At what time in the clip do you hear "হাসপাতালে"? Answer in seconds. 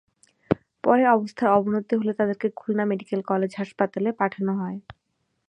3.59-4.09